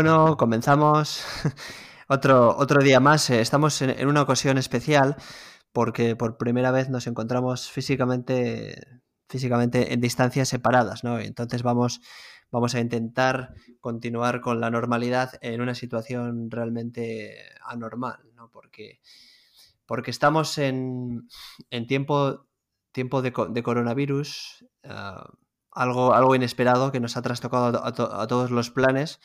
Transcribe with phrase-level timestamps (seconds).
[0.00, 1.22] Bueno, comenzamos
[2.08, 3.28] otro, otro día más.
[3.28, 5.16] Eh, estamos en, una ocasión especial
[5.74, 11.18] porque por primera vez nos encontramos físicamente, físicamente en distancias separadas, ¿no?
[11.18, 12.00] Entonces vamos,
[12.50, 18.50] vamos a intentar continuar con la normalidad en una situación realmente anormal, ¿no?
[18.50, 19.00] Porque,
[19.84, 21.28] porque estamos en,
[21.68, 22.46] en tiempo,
[22.92, 24.64] tiempo de, coronavirus.
[24.82, 25.28] Ah,
[25.72, 29.20] algo, algo inesperado que nos ha trastocado a, todos los planes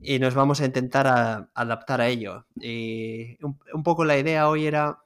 [0.00, 2.46] y nos vamos a intentar adaptar a ello.
[2.60, 4.98] Y un, poco la idea hoy era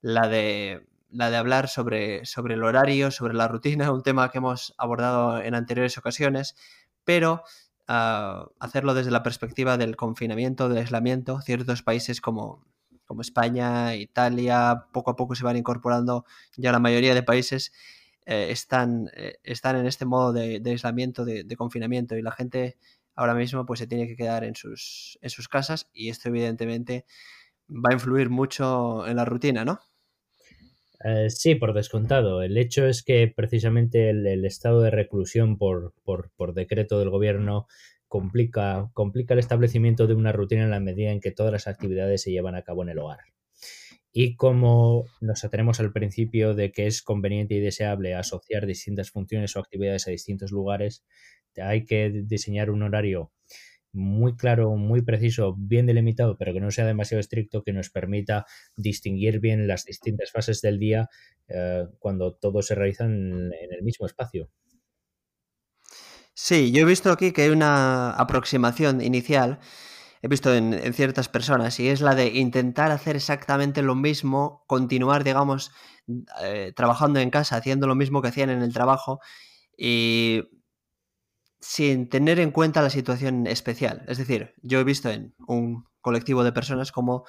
[0.00, 4.38] la de, la de hablar sobre, sobre el horario, sobre la rutina, un tema que
[4.38, 6.56] hemos abordado en anteriores ocasiones,
[7.04, 7.42] pero
[7.88, 11.40] ah, hacerlo desde la perspectiva del confinamiento, del aislamiento.
[11.40, 12.64] Ciertos países como,
[13.06, 16.24] como España, Italia, poco a poco se van incorporando
[16.56, 17.72] ya la mayoría de países
[18.26, 22.76] eh, están, eh, están en este modo de, aislamiento, de, confinamiento y la gente
[23.16, 27.04] ahora mismo pues se tiene que quedar en sus, en sus casas y esto evidentemente
[27.68, 29.80] va a influir mucho en la rutina, ¿no?
[31.04, 32.42] Eh, sí, por descontado.
[32.42, 37.66] El hecho es que precisamente el, estado de reclusión por, por, por, decreto del gobierno
[38.08, 42.22] complica, complica el establecimiento de una rutina en la medida en que todas las actividades
[42.22, 43.20] se llevan a cabo en el hogar.
[44.18, 49.54] Y como nos atenemos al principio de que es conveniente y deseable asociar distintas funciones
[49.54, 51.04] o actividades a distintos lugares,
[51.62, 53.32] hay que diseñar un horario
[53.92, 58.44] muy claro, muy preciso, bien delimitado, pero que no sea demasiado estricto, que nos permita
[58.76, 61.08] distinguir bien las distintas fases del día
[61.48, 64.50] eh, cuando todo se realiza en el mismo espacio.
[66.34, 69.58] Sí, yo he visto aquí que hay una aproximación inicial
[70.26, 75.24] he visto en, ciertas personas y es la de intentar hacer exactamente lo mismo, continuar,
[75.24, 75.70] digamos,
[76.42, 79.20] eh, trabajando en casa, haciendo lo mismo que hacían en el trabajo
[79.76, 80.42] y
[81.60, 84.04] sin tener en cuenta la situación especial.
[84.08, 87.24] Es decir, yo he visto en un colectivo de personas como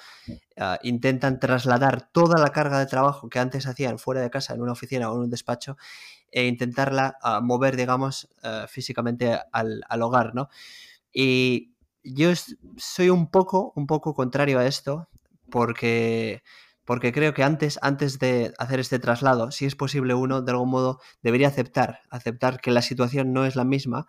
[0.56, 4.60] ah, intentan trasladar toda la carga de trabajo que antes hacían fuera de casa, en
[4.60, 5.76] una oficina o en un despacho,
[6.30, 10.48] e intentarla ah, mover, digamos, ah, físicamente al, al, hogar, ¿no?
[11.12, 11.72] Y
[12.04, 12.30] yo
[12.76, 15.08] soy un poco, un poco contrario a esto,
[15.50, 16.42] porque,
[16.88, 20.70] porque creo que antes, antes de hacer este traslado, si es posible uno, de algún
[20.70, 24.06] modo, debería aceptar, aceptar que la situación no es la misma.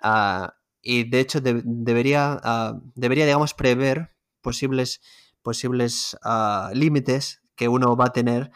[0.00, 5.00] Ah, y de hecho debería, ah, debería, digamos, prever posibles,
[5.42, 8.52] posibles ah, límites que uno va a tener.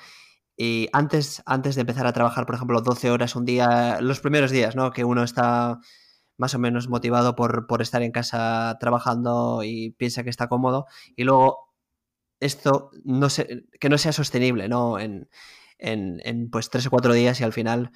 [0.56, 4.53] Y antes, antes de empezar a trabajar, por ejemplo, 12 horas un día, los primeros
[4.53, 4.93] días, ¿no?
[4.93, 5.81] Que uno está
[6.37, 10.87] más o menos motivado por, estar en casa trabajando y piensa que está cómodo.
[11.17, 11.69] Y luego
[12.40, 13.28] esto no
[13.78, 14.98] que no sea sostenible, ¿no?
[14.98, 15.28] En,
[16.50, 17.90] pues tres o cuatro días y al final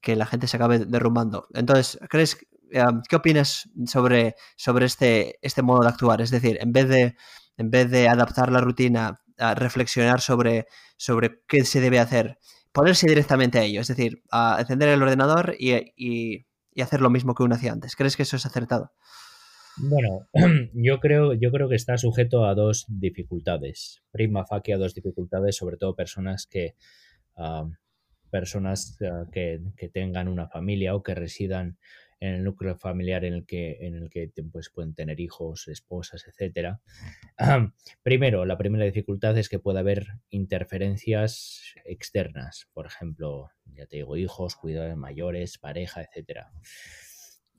[0.00, 1.46] que la gente se acabe derrumbando.
[1.54, 2.38] Entonces, ¿crees,
[2.72, 6.20] eh, ¿qué opinas sobre, sobre este, este modo de actuar?
[6.20, 7.16] Es decir, en vez de,
[7.56, 10.66] en vez de adaptar la rutina, a reflexionar sobre,
[10.96, 12.38] sobre qué se debe hacer,
[12.72, 17.34] ponerse directamente a ello, es decir, a encender el ordenador y y hacer lo mismo
[17.34, 17.96] que uno hacía antes.
[17.96, 18.92] ¿Crees que eso es acertado?
[19.78, 20.28] Bueno,
[20.74, 24.02] yo creo, yo creo que está sujeto a dos dificultades.
[24.10, 26.74] Prima facie a dos dificultades, sobre todo personas que
[28.30, 29.60] personas ah, que,
[29.92, 31.78] tengan una familia o que residan
[32.18, 36.24] en el núcleo familiar en el que, en el que pues, pueden tener hijos, esposas,
[36.26, 36.80] etcétera.
[38.02, 44.16] Primero, la primera dificultad es que puede haber interferencias externas, por ejemplo, ya te digo,
[44.16, 46.52] hijos, cuidados mayores, pareja, etcétera.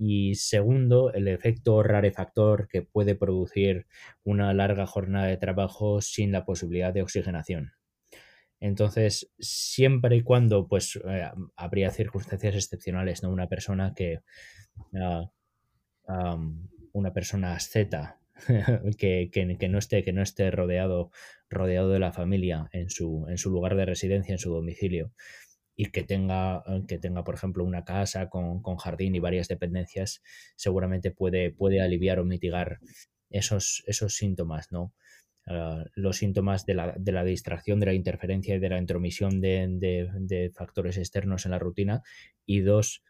[0.05, 3.87] Y segundo, el efecto rarefactor que puede producir
[4.25, 7.71] una larga jornada de trabajo sin la posibilidad de oxigenación.
[8.59, 13.29] Entonces, siempre y cuando, pues, eh, habría circunstancias excepcionales, ¿no?
[13.31, 14.19] Una persona que,
[14.93, 15.31] ah,
[16.91, 18.19] una persona asceta,
[18.97, 21.11] que, que, no esté, que no esté rodeado,
[21.49, 25.13] rodeado de la familia en su, en su lugar de residencia, en su domicilio,
[25.75, 30.21] y que tenga, que tenga, por ejemplo, una casa con, con jardín y varias dependencias,
[30.55, 32.79] seguramente puede, puede aliviar o mitigar
[33.29, 34.93] esos, esos síntomas, ¿no?
[35.45, 39.41] Ah, los síntomas de la, de la, distracción, de la interferencia y de la intromisión
[39.41, 42.01] de, factores externos en la rutina.
[42.45, 43.03] Y dos,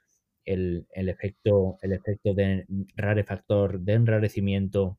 [0.45, 2.65] el, efecto, el efecto de
[2.95, 4.97] rarefactor, de enrarecimiento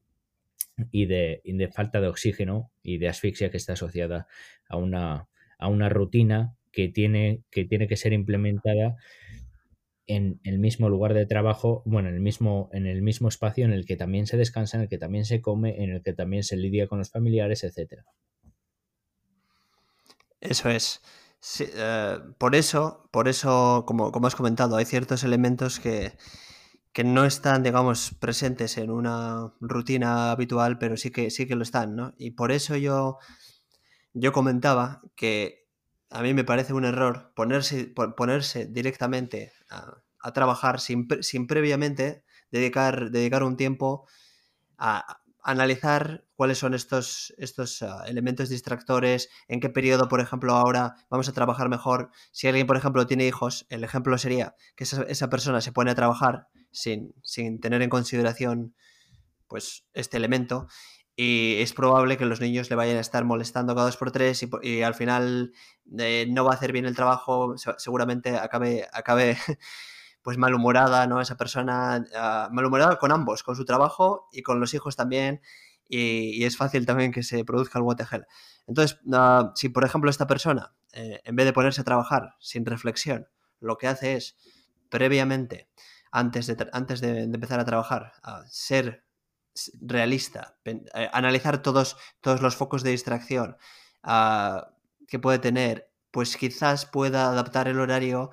[0.92, 4.26] y de, de, falta de oxígeno y de asfixia que está asociada
[4.68, 5.28] a una,
[5.58, 8.96] a una rutina que tiene, que tiene que ser implementada
[10.06, 13.72] en el mismo lugar de trabajo, bueno, en el mismo, en el mismo espacio en
[13.72, 16.42] el que también se descansa, en el que también se come, en el que también
[16.42, 18.04] se lidia con los familiares, etcétera.
[20.40, 21.00] Eso es.
[21.60, 26.12] Eh, por eso, por eso, como, como, has comentado, hay ciertos elementos que,
[26.92, 31.62] que no están, digamos, presentes en una rutina habitual, pero sí que, sí que lo
[31.62, 32.14] están, ¿no?
[32.18, 33.18] Y por eso yo,
[34.12, 35.63] yo comentaba que
[36.14, 40.00] a mí me parece un error ponerse, ponerse directamente a,
[40.32, 44.06] trabajar sin, sin, previamente dedicar, dedicar un tiempo
[44.78, 50.94] a, analizar cuáles son estos, estos uh, elementos distractores, en qué periodo, por ejemplo, ahora
[51.10, 52.10] vamos a trabajar mejor.
[52.32, 55.90] Si alguien, por ejemplo, tiene hijos, el ejemplo sería que esa, esa persona se pone
[55.90, 58.74] a trabajar sin, sin, tener en consideración
[59.46, 60.66] pues, este elemento
[61.16, 64.44] y es probable que los niños le vayan a estar molestando cada dos por tres
[64.62, 65.52] y, al final
[65.98, 69.36] eh, no va a hacer bien el trabajo, seguramente acabe, acabe
[70.22, 71.20] pues malhumorada, ¿no?
[71.20, 75.40] Esa persona uh, malhumorada con ambos, con su trabajo y con los hijos también.
[75.86, 77.98] Y, es fácil también que se produzca el what
[78.66, 82.64] Entonces, uh, si por ejemplo esta persona, eh, en vez de ponerse a trabajar sin
[82.64, 83.28] reflexión,
[83.60, 84.36] lo que hace es
[84.88, 85.68] previamente,
[86.10, 89.03] antes de, antes de, empezar a trabajar, uh, ser
[89.80, 93.56] realista, eh, analizar todos, todos los focos de distracción
[95.08, 98.30] que puede tener, pues quizás pueda adaptar el horario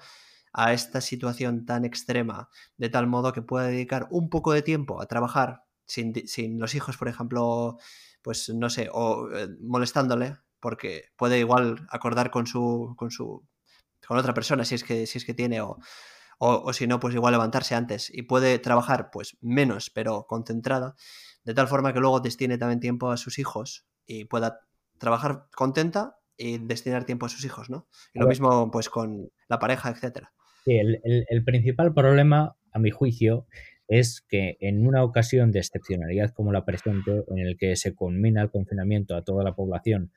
[0.54, 5.02] a esta situación tan extrema, de tal modo que pueda dedicar un poco de tiempo
[5.02, 7.78] a trabajar sin, sin los hijos, por ejemplo,
[8.22, 13.48] pues no sé, o eh, molestándole, porque puede igual acordar con su, con su,
[14.06, 15.78] con otra persona si es que, si es que tiene, o,
[16.44, 20.96] o, o si no, pues igual levantarse antes y puede trabajar pues menos, pero concentrada,
[21.44, 24.62] de tal forma que luego destine también tiempo a sus hijos y pueda
[24.98, 27.88] trabajar contenta y destinar tiempo a sus hijos, ¿no?
[28.16, 30.34] Y lo mismo pues con la pareja, etcétera.
[30.66, 33.46] Sí, el, el, el, principal problema, a mi juicio,
[33.88, 38.42] es que en una ocasión de excepcionalidad como la presente, en el que se conmina
[38.42, 40.12] el confinamiento a toda la población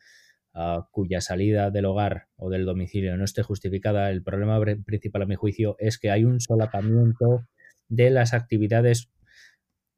[0.90, 5.34] cuya salida del hogar o del domicilio no esté justificada, el problema principal, a mi
[5.34, 7.46] juicio, es que hay un solapamiento
[7.88, 9.10] de las actividades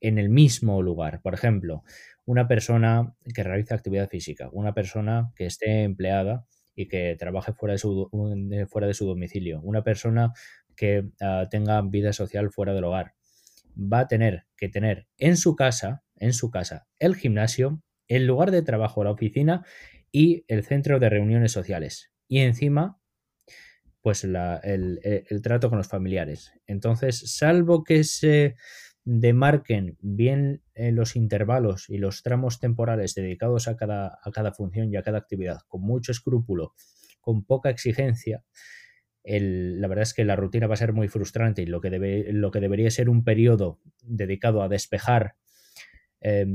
[0.00, 1.20] en el mismo lugar.
[1.22, 1.82] Por ejemplo,
[2.24, 7.72] una persona que realiza actividad física, una persona que esté empleada y que trabaje fuera
[7.72, 8.10] de su,
[8.68, 10.32] fuera de su domicilio, una persona
[10.74, 13.14] que uh, tenga vida social fuera del hogar,
[13.76, 18.50] va a tener que tener en su casa, en su casa, el gimnasio, el lugar
[18.50, 19.64] de trabajo, la oficina
[20.16, 22.10] y el centro de reuniones sociales.
[22.26, 22.98] Y encima,
[24.00, 26.52] pues la, el, el, trato con los familiares.
[26.66, 28.54] Entonces, salvo que se
[29.04, 34.90] demarquen bien eh, los intervalos y los tramos temporales dedicados a cada, a cada función
[34.90, 36.72] y a cada actividad con mucho escrúpulo,
[37.20, 38.42] con poca exigencia,
[39.22, 41.90] el, la verdad es que la rutina va a ser muy frustrante y lo que,
[41.90, 45.34] debe, lo que debería ser un periodo dedicado a despejar,
[46.22, 46.46] eh,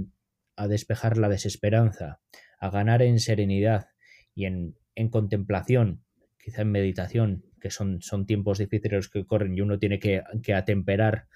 [0.56, 2.22] a despejar la desesperanza,
[2.62, 3.90] a ganar en serenidad
[4.34, 6.04] y en, en contemplación,
[6.42, 10.54] quizá en meditación, que son, son tiempos difíciles que corren y uno tiene que, que
[10.54, 11.28] atemperar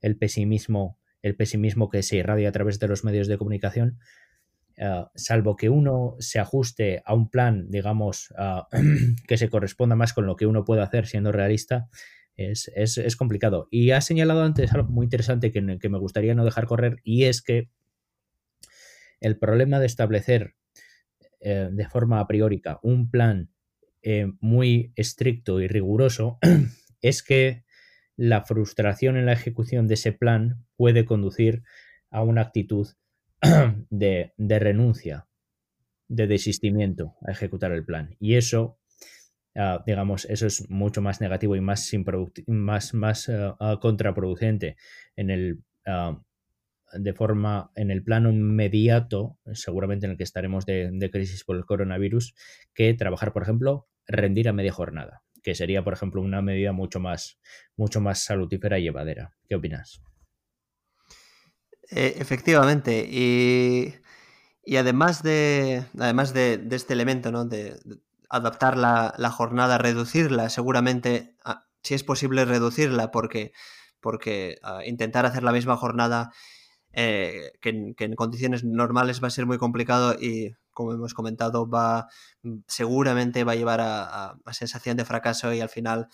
[0.00, 3.98] el pesimismo, el pesimismo que se irradia a través de los medios de comunicación,
[4.78, 8.32] uh, salvo que uno se ajuste a un plan, digamos,
[9.26, 11.88] que se corresponda más con lo que uno puede hacer siendo realista,
[12.36, 13.68] es, es, es complicado.
[13.70, 17.24] Y ha señalado antes algo muy interesante que, que, me gustaría no dejar correr, y
[17.24, 17.70] es que
[19.20, 20.56] el problema de establecer
[21.46, 23.50] eh, de forma a priórica un plan
[24.00, 26.38] eh, muy estricto y riguroso
[27.02, 27.64] es que
[28.16, 31.62] la frustración en la ejecución de ese plan puede conducir
[32.10, 32.88] a una actitud
[33.90, 35.26] de, de renuncia,
[36.08, 38.16] de desistimiento a ejecutar el plan.
[38.18, 38.78] Y eso,
[39.54, 41.92] uh, digamos, eso es mucho más negativo y más,
[42.46, 44.76] más, más uh, contraproducente
[45.14, 45.62] en el,
[46.92, 51.56] de forma, en el plano inmediato, seguramente en el que estaremos de, de crisis por
[51.56, 52.34] el coronavirus,
[52.74, 56.98] que trabajar, por ejemplo, rendir a media jornada que sería, por ejemplo, una medida mucho
[56.98, 57.38] más,
[57.76, 59.36] mucho más salutífera y llevadera.
[59.46, 60.00] ¿Qué opinas?
[61.90, 63.94] Eh, efectivamente, y,
[64.64, 67.44] y, además de, además de, de este elemento, ¿no?
[67.44, 67.76] de,
[68.30, 73.52] adaptar la, la, jornada, reducirla, seguramente, ah, si es posible reducirla, porque,
[74.00, 76.32] porque uh, intentar hacer la misma jornada
[76.94, 81.68] eh, que, que, en, condiciones normales va a ser muy complicado y como hemos comentado,
[81.68, 82.08] va
[82.66, 86.08] seguramente va a llevar a, a, a sensación de fracaso y al final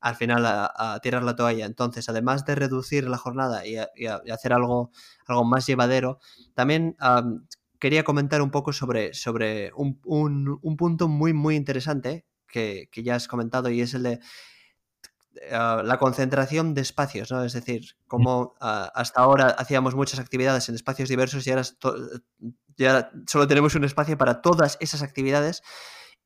[0.00, 1.66] al final a, a, tirar la toalla.
[1.66, 4.90] Entonces, además de reducir la jornada y, y, y hacer algo,
[5.26, 6.18] algo más llevadero,
[6.54, 7.46] también um,
[7.78, 13.02] quería comentar un poco sobre, sobre un, un, un, punto muy, muy interesante que, que,
[13.02, 14.20] ya has comentado y es el de
[15.50, 17.44] uh, la concentración de espacios, ¿no?
[17.44, 21.64] Es decir, como uh, hasta ahora hacíamos muchas actividades en espacios diversos y ahora
[22.76, 25.62] ya solo tenemos un espacio para todas esas actividades.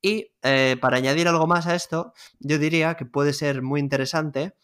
[0.01, 4.55] Y eh, para añadir algo más a esto, yo diría que puede ser muy interesante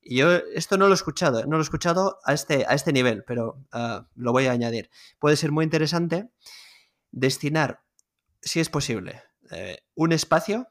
[0.00, 2.92] Y yo esto no lo he escuchado, no lo he escuchado a este, a este
[2.92, 4.90] nivel, pero ah, lo voy a añadir.
[5.18, 6.30] Puede ser muy interesante
[7.10, 7.82] destinar,
[8.40, 10.68] si es posible, eh, un espacio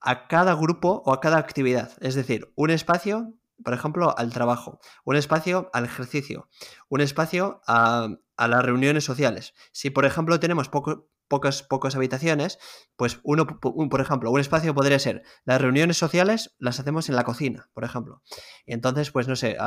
[0.00, 1.92] a cada grupo o a cada actividad.
[2.00, 6.48] Es decir, un espacio, por ejemplo, al trabajo, un espacio al ejercicio,
[6.88, 9.52] un espacio a, las reuniones sociales.
[9.72, 12.58] Si, por ejemplo, tenemos pocas, pocas habitaciones,
[12.96, 17.24] pues uno, por ejemplo, un espacio podría ser las reuniones sociales las hacemos en la
[17.24, 18.22] cocina, por ejemplo.
[18.64, 19.58] Y entonces, pues no sé,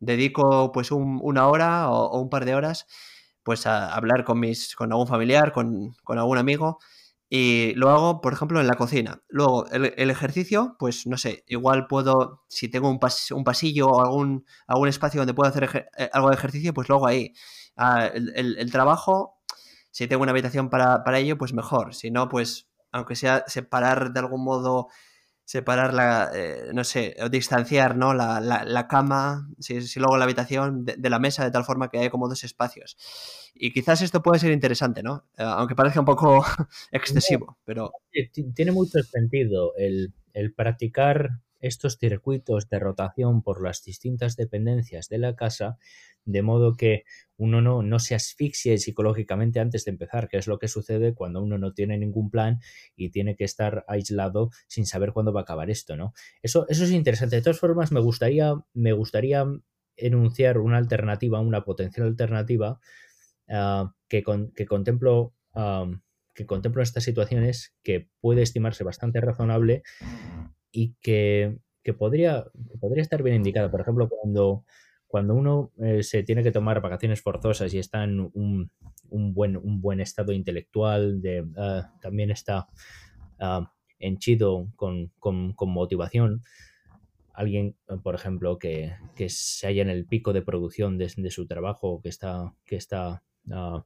[0.00, 2.86] dedico pues una hora o, un par de horas
[3.44, 6.80] pues a hablar con mis, con algún familiar, con, con algún amigo
[7.30, 9.22] y lo hago, por ejemplo, en la cocina.
[9.28, 12.98] Luego, el, ejercicio, pues no sé, igual puedo, si tengo un,
[13.32, 16.96] un pasillo o algún, algún espacio donde puedo hacer eh, algo de ejercicio, pues lo
[16.96, 17.34] hago ahí.
[17.76, 19.38] Ah, el, trabajo,
[19.90, 21.94] si tengo una habitación para, para ello, pues mejor.
[21.94, 24.88] Si no, pues aunque sea separar de algún modo
[25.48, 28.12] separar la, eh, no sé, distanciar, ¿no?
[28.12, 31.96] La, la, cama, si, si, luego la habitación de, la mesa, de tal forma que
[31.96, 32.98] hay como dos espacios.
[33.54, 35.24] Y quizás esto puede ser interesante, ¿no?
[35.38, 36.44] Eh, aunque parezca un poco
[36.92, 37.92] excesivo, pero...
[38.54, 45.18] Tiene mucho sentido el, el practicar estos circuitos de rotación por las distintas dependencias de
[45.18, 45.78] la casa
[46.28, 47.04] de modo que
[47.36, 51.42] uno no, no se asfixie psicológicamente antes de empezar, que es lo que sucede cuando
[51.42, 52.60] uno no tiene ningún plan
[52.96, 56.12] y tiene que estar aislado sin saber cuándo va a acabar esto, ¿no?
[56.42, 57.36] Eso, eso es interesante.
[57.36, 59.46] De todas formas, me gustaría, me gustaría
[59.96, 62.78] enunciar una alternativa, una potencial alternativa
[63.48, 64.22] ah, que,
[64.54, 65.34] que contemplo.
[65.54, 65.90] Ah,
[66.34, 69.82] que contemplo estas situaciones que puede estimarse bastante razonable
[70.70, 72.46] y que, que podría,
[72.80, 73.70] podría estar bien indicada.
[73.70, 74.64] Por ejemplo, cuando,
[75.06, 78.70] cuando uno eh, se tiene que tomar vacaciones forzosas y está en un,
[79.10, 81.20] un buen, un buen estado intelectual,
[81.56, 82.68] ah, también está
[83.40, 83.64] uh,
[83.98, 86.42] henchido con, con, motivación,
[87.32, 92.00] alguien, por ejemplo, que, que, se halla en el pico de producción de, su trabajo,
[92.02, 93.84] que está, que está, ah,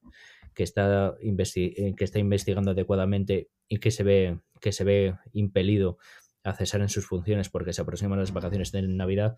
[0.55, 5.99] que, está eh, que está investigando adecuadamente y que se ve, que se ve impelido
[6.45, 9.37] a cesar en sus funciones porque se aproximan las vacaciones de Navidad,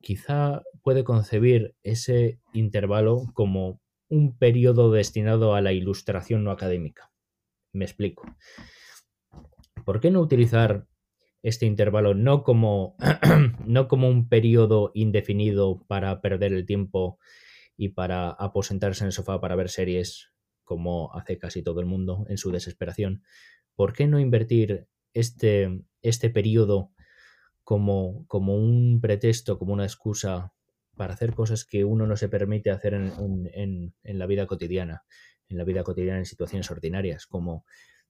[0.00, 7.10] quizá puede concebir ese intervalo como un periodo destinado a la ilustración no académica.
[7.72, 8.24] Me explico.
[9.84, 10.86] ¿Por qué no utilizar
[11.42, 12.96] este intervalo no como,
[13.66, 17.18] no como un periodo indefinido para perder el tiempo
[17.76, 20.32] y para aposentarse en el sofá para ver series
[20.64, 23.22] como hace casi todo el mundo en su desesperación?
[23.74, 26.92] ¿Por qué no invertir este, este periodo
[27.64, 30.52] como, como un pretexto, como una excusa
[30.96, 35.04] para hacer cosas que uno no se permite hacer en, la vida cotidiana,
[35.48, 37.64] en la vida cotidiana en situaciones ordinarias, como,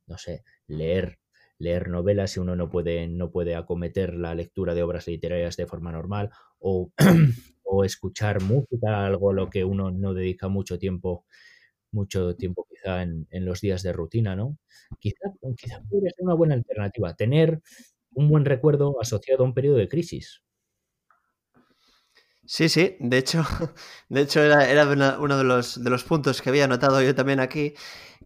[0.06, 1.18] no sé, leer,
[1.58, 5.66] leer novelas si uno no puede, no puede acometer la lectura de obras literarias de
[5.66, 6.92] forma normal, o,
[7.64, 11.26] o escuchar música, algo a lo que uno no dedica mucho tiempo,
[11.90, 14.58] mucho tiempo quizá en, los días de rutina, ¿no?
[14.98, 17.60] Quizá, quizá podría ser una buena alternativa, tener
[18.12, 20.42] un buen recuerdo asociado a un periodo de crisis.
[22.44, 23.42] Sí, sí, de hecho,
[24.08, 27.74] de hecho era, uno de los, de los, puntos que había notado yo también aquí,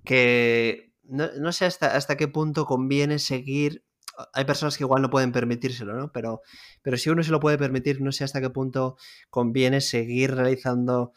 [0.04, 3.85] que no, sé hasta, hasta qué punto conviene seguir
[4.33, 6.12] hay personas que igual no pueden permitírselo, ¿no?
[6.12, 6.42] Pero,
[6.83, 8.97] pero si uno se lo puede permitir, no sé hasta qué punto
[9.31, 11.12] conviene seguir realizando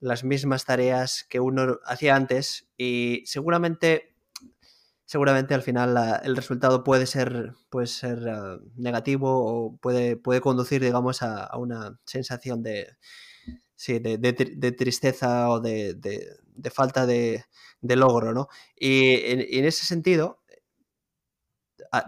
[0.00, 4.14] las mismas tareas que uno hacía antes y seguramente
[5.08, 10.82] seguramente al final el resultado puede ser, puede ser eh, negativo o puede, puede conducir,
[10.82, 12.94] digamos, a, una sensación de,
[13.86, 15.96] de, tristeza o de,
[16.70, 17.42] falta de,
[17.80, 18.48] logro, ¿no?
[18.76, 20.42] Y en, ese sentido,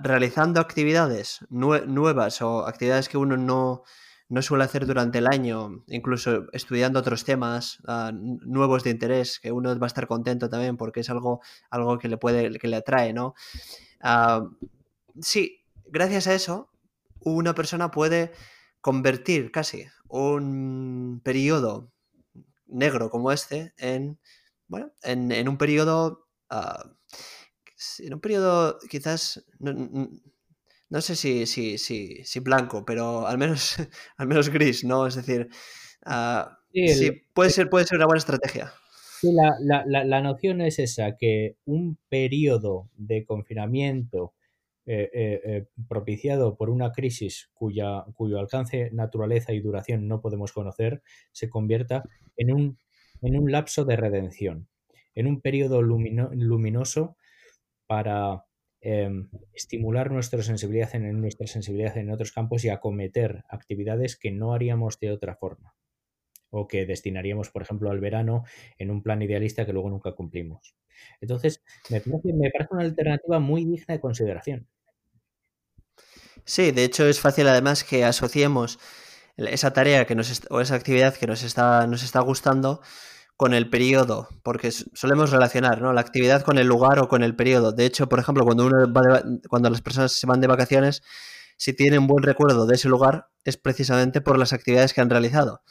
[0.02, 3.82] realizando actividades nuevas o actividades que uno no,
[4.30, 9.50] no suele hacer durante el año, incluso estudiando otros temas ah, nuevos de interés, que
[9.50, 12.76] uno va a estar contento también porque es algo, algo que le puede, que le
[12.76, 13.34] atrae, ¿no?
[14.00, 14.48] Ah,
[15.20, 16.70] sí, gracias a eso,
[17.18, 18.32] una persona puede
[18.80, 21.90] convertir casi un periodo
[22.68, 24.20] negro como este en,
[24.68, 26.88] bueno, en, un periodo, uh,
[27.98, 30.08] en un periodo quizás no
[31.00, 33.76] sé si, si, si, si blanco, pero al menos,
[34.16, 35.06] al menos gris, ¿no?
[35.06, 35.48] Es decir,
[36.04, 38.72] ah, sí, puede, ser, puede ser una buena estrategia.
[39.20, 44.34] Sí, la, la, la, noción es esa, que un periodo de confinamiento
[44.86, 50.52] eh, eh, eh, propiciado por una crisis cuya, cuyo alcance, naturaleza y duración no podemos
[50.52, 52.02] conocer, se convierta
[52.36, 52.78] en un,
[53.22, 54.68] en un lapso de redención,
[55.14, 57.16] en un periodo luminoso
[57.86, 58.46] para
[58.80, 64.52] em, estimular nuestra sensibilidad en nuestra sensibilidad en otros campos y acometer actividades que no
[64.54, 65.74] haríamos de otra forma
[66.50, 68.44] o que destinaríamos, por ejemplo, al verano
[68.78, 70.74] en un plan idealista que luego nunca cumplimos.
[71.20, 74.68] Entonces, me me parece una alternativa muy digna de consideración.
[76.44, 78.78] Sí, de hecho es fácil además que asociemos
[79.36, 82.80] esa tarea que nos o esa actividad que nos está, nos está gustando
[83.40, 85.94] con el periodo, porque solemos relacionar ¿no?
[85.94, 87.72] la actividad con el lugar o con el periodo.
[87.72, 88.92] De hecho, por ejemplo, cuando, uno
[89.48, 91.02] cuando las personas se van de vacaciones,
[91.56, 95.62] si tienen buen recuerdo de ese lugar, es precisamente por las actividades que han realizado.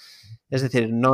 [0.50, 1.14] Es decir, no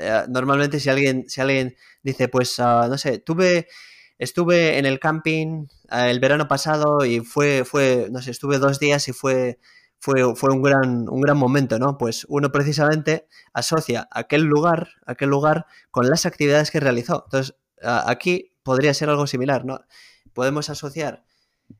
[0.00, 3.68] eh, normalmente si alguien, si alguien dice, pues, ah, no sé, tuve
[4.16, 8.80] estuve en el camping eh, el verano pasado y fue, fue, no sé, estuve dos
[8.80, 9.58] días y fue,
[10.04, 11.96] fue, fue un, gran, un gran momento, ¿no?
[11.96, 17.22] Pues uno precisamente asocia aquel lugar, aquel lugar con las actividades que realizó.
[17.24, 19.80] Entonces, aquí podría ser algo similar, ¿no?
[20.34, 21.24] Podemos asociar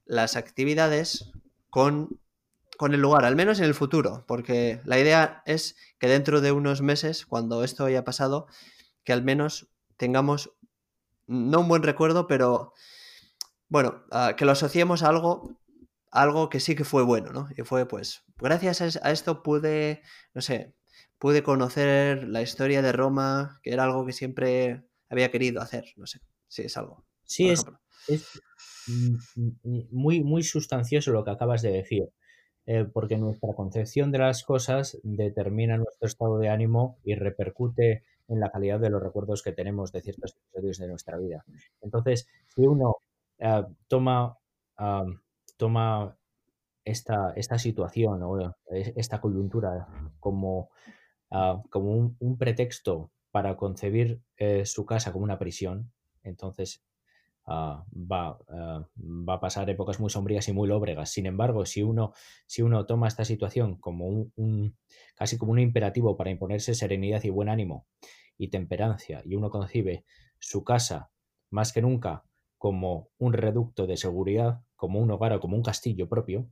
[0.06, 1.32] las actividades
[1.68, 2.18] con,
[2.78, 6.50] con el lugar, al menos en el futuro, porque la idea es que dentro de
[6.50, 8.46] unos meses, cuando esto haya pasado,
[9.04, 10.50] que al menos tengamos
[11.26, 12.72] no un buen recuerdo, pero
[13.68, 14.02] bueno,
[14.38, 15.58] que lo asociemos a algo,
[16.14, 17.48] algo que sí que fue bueno, ¿no?
[17.56, 20.00] Y fue pues, gracias a esto pude,
[20.32, 20.74] no sé,
[21.18, 26.06] pude conocer la historia de Roma, que era algo que siempre había querido hacer, no
[26.06, 27.04] sé, si es algo.
[27.24, 27.64] Sí, es,
[29.90, 32.10] muy, muy sustancioso lo que acabas de decir.
[32.66, 38.40] Eh, porque nuestra concepción de las cosas determina nuestro estado de ánimo y repercute en
[38.40, 41.44] la calidad de los recuerdos que tenemos de ciertos episodios de nuestra vida.
[41.82, 42.96] Entonces, si uno
[43.38, 44.38] eh, toma,
[45.56, 46.16] toma
[46.84, 49.88] esta, esta situación o esta coyuntura
[50.20, 50.70] como,
[51.30, 55.92] ah, como un, pretexto para concebir eh, su casa como una prisión,
[56.22, 56.84] entonces
[57.46, 61.10] ah, va, ah, va, a pasar épocas muy sombrías y muy lóbregas.
[61.10, 62.12] Sin embargo, si uno,
[62.46, 64.76] si uno toma esta situación como un,
[65.14, 67.86] casi como un imperativo para imponerse serenidad y buen ánimo
[68.36, 70.04] y temperancia, y uno concibe
[70.38, 71.10] su casa
[71.50, 72.24] más que nunca
[72.58, 76.46] como un reducto de seguridad, como un hogar o como un castillo propio,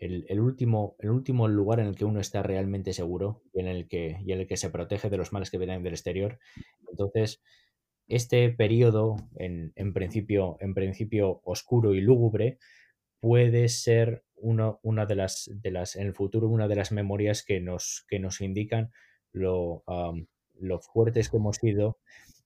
[0.00, 3.86] el, último, el último lugar en el que uno está realmente seguro y en el
[3.86, 6.40] que, se protege de los males que vienen del exterior.
[6.90, 7.40] Entonces,
[8.08, 10.58] este periodo, en, principio,
[11.44, 12.58] oscuro y lúgubre,
[13.20, 17.60] puede ser una de las, de las, en el futuro, una de las memorias que
[17.60, 18.90] nos, que nos indican
[19.32, 19.84] lo,
[20.58, 21.98] lo fuertes que hemos sido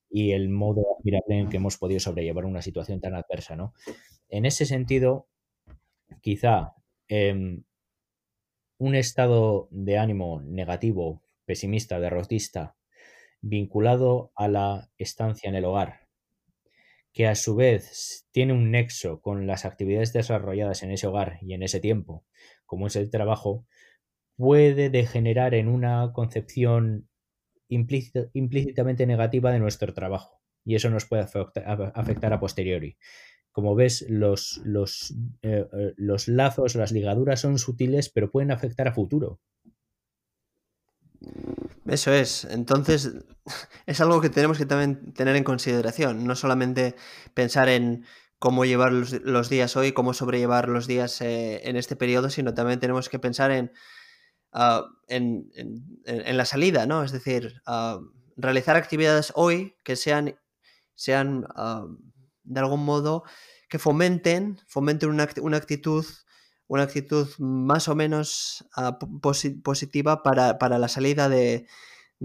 [0.09, 3.73] y el modo admirable en que hemos podido sobrellevar una situación tan adversa, ¿no?
[4.29, 5.27] En ese sentido,
[6.21, 6.73] quizá
[7.07, 7.63] em,
[8.77, 12.75] un estado de ánimo negativo, pesimista, derrotista,
[13.41, 16.07] vinculado a la estancia en el hogar,
[17.13, 21.53] que a su vez tiene un nexo con las actividades desarrolladas en ese hogar y
[21.53, 22.25] en ese tiempo,
[22.65, 23.65] como es el trabajo,
[24.35, 27.07] puede degenerar en una concepción
[27.69, 32.97] implícitamente negativa de nuestro trabajo y eso nos puede afectar a posteriori.
[33.55, 38.87] Como ves, los, los, eh, eh, los lazos, las ligaduras son sutiles, pero pueden afectar
[38.87, 39.39] a futuro.
[41.87, 42.45] Eso es.
[42.45, 43.13] Entonces,
[43.85, 46.25] es algo que tenemos que también tener en consideración.
[46.25, 46.95] No solamente
[47.33, 48.05] pensar en
[48.39, 52.79] cómo llevar los, días hoy, cómo sobrellevar los días eh, en este periodo, sino también
[52.79, 53.71] tenemos que pensar en
[54.57, 55.51] Ah, en,
[56.05, 57.03] la salida, ¿no?
[57.03, 57.99] Es decir, ah,
[58.37, 60.39] realizar actividades hoy que sean,
[60.93, 61.85] sean ah,
[62.45, 63.23] de algún modo,
[63.69, 66.05] que fomenten, fomenten una, actitud
[66.67, 68.65] una actitud más o menos
[69.63, 71.65] positiva para, la salida de,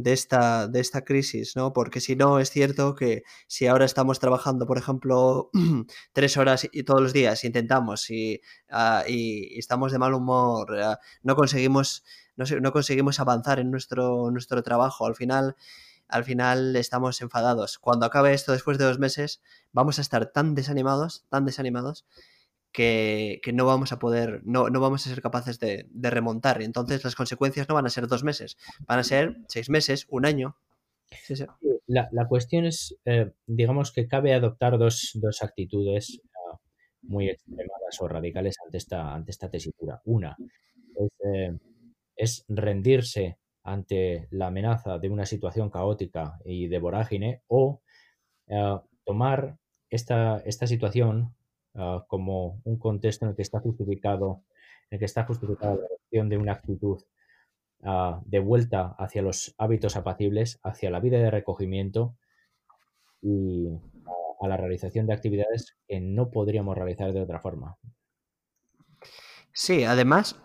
[0.05, 1.73] esta, de esta crisis, ¿no?
[1.73, 5.51] Porque si no, es cierto que si ahora estamos trabajando, por ejemplo,
[6.13, 8.41] tres horas y todos los días, intentamos y,
[9.09, 10.75] y estamos de mal humor,
[11.23, 12.05] no conseguimos
[12.61, 15.07] no, conseguimos avanzar en nuestro, nuestro trabajo.
[15.07, 15.57] Al final,
[16.11, 17.79] al final estamos enfadados.
[17.79, 19.42] Cuando acabe esto después de dos meses,
[19.73, 22.07] vamos a estar tan desanimados, tan desanimados,
[22.73, 26.62] que, no vamos a poder, no, vamos a ser capaces de, remontar.
[26.62, 30.07] Y entonces las consecuencias no van a ser dos meses, van a ser seis meses,
[30.09, 30.57] un año.
[31.87, 36.57] La, cuestión es, eh, digamos que cabe adoptar dos, actitudes eh,
[37.03, 40.01] muy extremadas o radicales ante esta, ante esta tesitura.
[40.05, 41.59] Una es eh,
[42.20, 47.83] es rendirse ante la amenaza de una situación caótica y de vorágine o
[48.46, 49.59] eh, tomar
[49.90, 51.35] esta, esta situación
[51.75, 54.42] eh, como un contexto en el que está justificado
[54.90, 57.01] en el que está justificada la adopción de una actitud
[57.83, 62.16] eh, de vuelta hacia los hábitos apacibles, hacia la vida de recogimiento
[63.23, 63.68] y
[64.40, 67.77] a la realización de actividades que no podríamos realizar de otra forma.
[69.53, 70.40] Sí, además,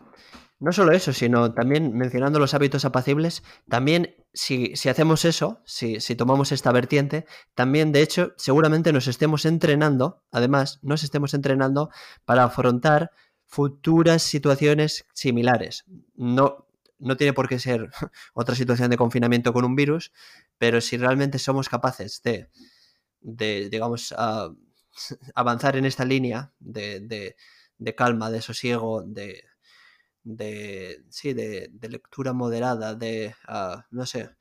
[0.59, 6.15] no solo eso, sino también mencionando los hábitos apacibles, también si, hacemos eso, si, si,
[6.15, 11.89] tomamos esta vertiente, también de hecho seguramente nos estemos entrenando, además nos estemos entrenando
[12.23, 13.11] para afrontar
[13.45, 15.83] futuras situaciones similares.
[16.15, 16.67] No,
[16.99, 17.89] no tiene por qué ser
[18.33, 20.13] otra situación de confinamiento con un virus,
[20.57, 22.49] pero si realmente somos capaces de,
[23.19, 24.15] de digamos,
[25.35, 27.35] avanzar en esta línea de,
[27.77, 29.43] de calma, de sosiego, de
[30.25, 34.31] de, sí, de, lectura moderada, de, ah, no sé,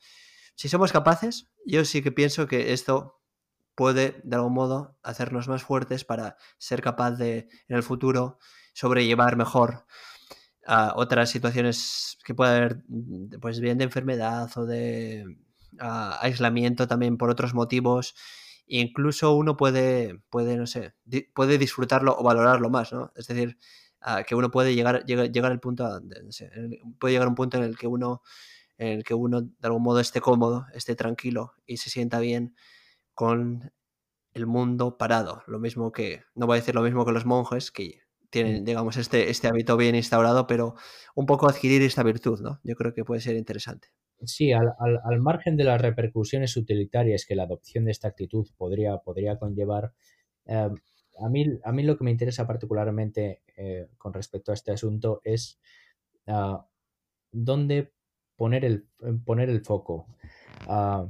[0.57, 3.21] si somos capaces, yo sí que pienso que esto
[3.75, 8.39] puede de algún modo hacernos más fuertes para ser capaz de en el futuro
[8.73, 9.87] sobrellevar mejor
[10.67, 15.25] a ah, otras situaciones que pueda haber, mm, pues bien de enfermedad o de
[15.79, 18.15] ah, aislamiento también por otros motivos.
[18.67, 20.95] Incluso uno puede, puede, no sé,
[21.35, 23.13] puede disfrutarlo o valorarlo más, ¿no?
[23.15, 23.59] Es decir,
[24.27, 26.01] que uno puede llegar, llegar, llegar al punto,
[26.99, 28.23] puede llegar a un punto en el que uno,
[28.79, 32.55] en el que uno de algún modo esté cómodo, esté tranquilo y se sienta bien
[33.15, 33.73] con
[34.35, 35.43] el mundo parado.
[35.47, 38.65] Lo mismo que, no voy a decir lo mismo que los monjes, que tienen, mm.
[38.65, 40.75] digamos, este, este hábito bien instaurado, pero
[41.15, 42.61] un poco adquirir esta virtud, ¿no?
[42.65, 43.89] Yo creo que puede ser interesante.
[44.27, 48.99] Sí, al, al, margen de las repercusiones utilitarias que la adopción de esta actitud podría,
[48.99, 49.93] podría conllevar,
[50.47, 50.69] eh,
[51.19, 55.21] a mí, a mí lo que me interesa particularmente eh, con respecto a este asunto
[55.25, 55.61] es
[56.27, 56.59] uh,
[57.33, 57.93] dónde
[58.37, 58.87] poner el,
[59.25, 60.07] poner el foco.
[60.67, 61.07] Ah,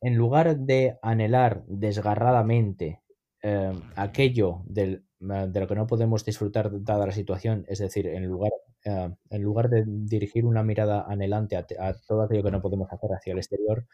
[0.00, 3.02] en lugar de anhelar desgarradamente
[3.42, 8.26] eh, aquello del, de lo que no podemos disfrutar dada la situación, es decir, en
[8.26, 8.52] lugar,
[8.84, 11.66] en lugar de dirigir una mirada anhelante a
[12.06, 13.86] todo aquello que no podemos hacer hacia el exterior,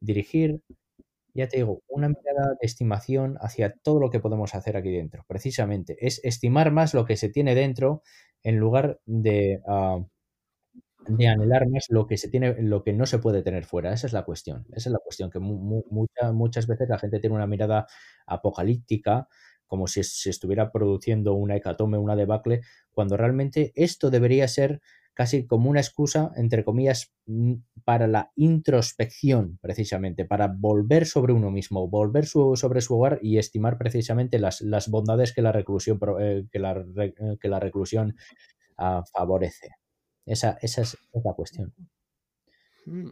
[0.00, 0.62] dirigir
[1.34, 5.24] ya te digo, una mirada de estimación hacia todo lo que podemos hacer aquí dentro.
[5.28, 8.02] Precisamente, es estimar más lo que se tiene dentro
[8.42, 10.00] en lugar de, ah,
[11.28, 13.92] anhelar más lo que se tiene, lo que no se puede tener fuera.
[13.92, 14.66] Esa es la cuestión.
[14.72, 17.86] Esa es la cuestión, que muchas veces la gente tiene una mirada
[18.26, 19.28] apocalíptica,
[19.66, 22.62] como si se estuviera produciendo una hecatombe, una debacle,
[22.92, 24.80] cuando realmente esto debería ser
[25.14, 31.50] casi como una excusa, entre comillas, mm, para la introspección, precisamente, para volver sobre uno
[31.50, 36.58] mismo, volver sobre su hogar y estimar precisamente las, bondades que la reclusión, eh, que
[36.58, 38.16] la, eh, que la reclusión
[38.78, 39.68] ah, favorece.
[40.26, 41.74] Esa, esa es la cuestión.
[42.86, 43.10] Mm.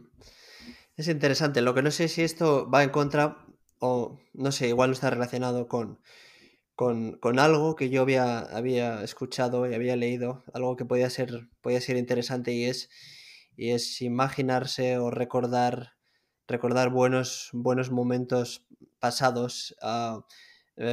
[0.95, 1.61] Es interesante.
[1.61, 3.45] Lo que no sé si esto va en contra
[3.79, 5.99] o no sé, igual no está relacionado con,
[6.79, 11.81] con, algo que yo había, había escuchado y había leído, algo que podía ser, podía
[11.81, 12.89] ser interesante y es,
[13.57, 15.97] y es imaginarse o recordar,
[16.47, 18.65] recordar buenos, buenos momentos
[18.97, 20.21] pasados, uh,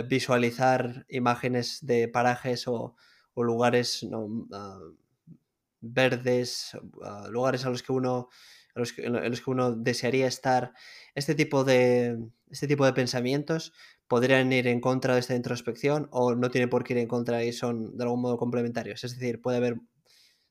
[0.08, 2.96] visualizar imágenes de parajes o,
[3.36, 4.48] lugares ¿no?
[4.52, 4.80] Ah,
[5.80, 6.76] verdes,
[7.30, 8.28] lugares a los que uno
[8.74, 10.74] en los que uno desearía estar.
[11.14, 12.18] Este tipo de,
[12.50, 13.72] este tipo de pensamientos
[14.08, 17.44] podrían ir en contra de esta introspección o no tiene por qué ir en contra
[17.44, 19.02] y son de algún modo complementarios.
[19.04, 19.76] Es decir, puede haber,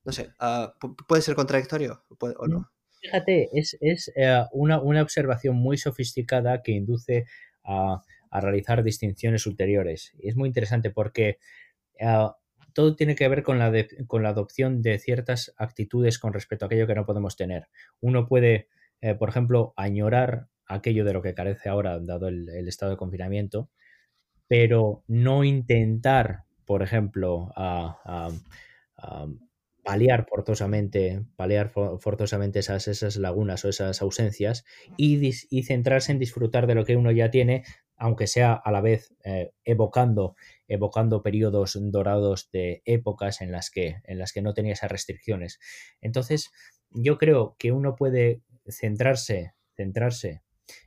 [0.03, 0.73] no sé, ah,
[1.07, 2.69] puede ser contradictorio o no.
[3.05, 3.77] Fíjate, es,
[4.15, 7.25] eh, una, observación muy sofisticada que induce
[7.63, 10.11] a, realizar distinciones ulteriores.
[10.19, 11.37] Y es muy interesante porque
[11.99, 12.27] eh,
[12.73, 13.71] todo tiene que ver con la,
[14.07, 17.69] con la adopción de ciertas actitudes con respecto a aquello que no podemos tener.
[18.01, 18.67] Uno puede,
[18.99, 23.69] eh, por ejemplo, añorar aquello de lo que carece ahora, dado el, estado de confinamiento,
[24.47, 28.29] pero no intentar, por ejemplo, a,
[29.83, 34.65] paliar forzosamente, paliar forzosamente esas, esas lagunas o esas ausencias
[34.97, 37.63] y, centrarse en disfrutar de lo que uno ya tiene,
[37.95, 40.35] aunque sea a la vez eh, evocando,
[40.67, 45.59] evocando periodos dorados de épocas en las, que, en las que no tenía esas restricciones.
[46.01, 46.51] Entonces,
[46.89, 50.41] yo creo que uno puede centrarse, centrarse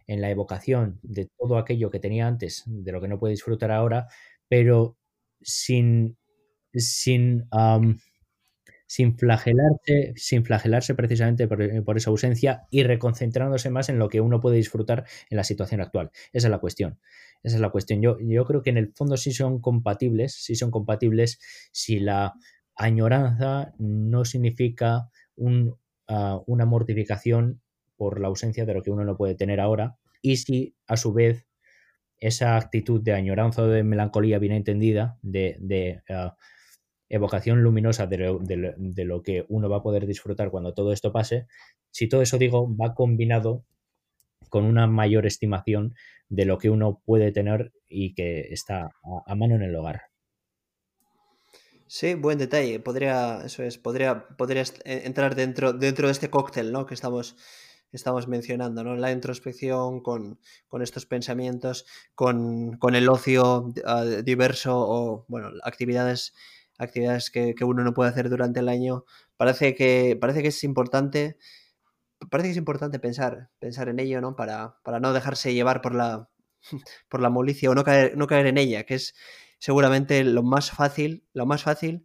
[0.06, 3.70] en la evocación de todo aquello que tenía antes, de lo que no puede disfrutar
[3.70, 4.08] ahora,
[4.48, 4.96] pero
[5.40, 6.16] sin,
[6.74, 7.48] sin,
[8.86, 14.40] sin, flagelarse, sin flagelarse precisamente por, esa ausencia y reconcentrándose más en lo que uno
[14.40, 16.10] puede disfrutar en la situación actual.
[16.32, 16.98] Esa es la cuestión.
[17.42, 18.02] Esa es la cuestión.
[18.02, 21.38] Yo, yo creo que en el fondo sí son compatibles, sí son compatibles
[21.72, 22.34] si la
[22.74, 27.60] añoranza no significa un, ah, una mortificación
[27.98, 31.12] por la ausencia de lo que uno no puede tener ahora y si a su
[31.12, 31.46] vez
[32.20, 36.36] esa actitud de añoranza o de melancolía bien entendida, de, ah,
[37.08, 41.46] evocación luminosa de lo, que uno va a poder disfrutar cuando todo esto pase,
[41.90, 43.64] si todo eso digo va combinado
[44.50, 45.94] con una mayor estimación
[46.28, 48.90] de lo que uno puede tener y que está
[49.26, 50.02] a, mano en el hogar.
[51.86, 52.80] Sí, buen detalle.
[52.80, 56.84] Podría, eso es, podría, podría entrar dentro, dentro de este cóctel, ¿no?
[56.84, 57.36] Que estamos,
[57.92, 58.96] estamos mencionando, ¿no?
[58.96, 60.38] La introspección con,
[60.80, 66.34] estos pensamientos, con, el ocio ah, diverso o, bueno, actividades,
[66.78, 69.04] actividades que, uno no puede hacer durante el año.
[69.36, 71.38] Parece que, parece que es importante,
[72.30, 74.36] parece que es importante pensar, pensar en ello, ¿no?
[74.36, 76.28] Para, para no dejarse llevar por la,
[77.08, 79.14] por la molicia o no caer, no caer en ella, que es
[79.58, 82.04] seguramente lo más fácil, lo más fácil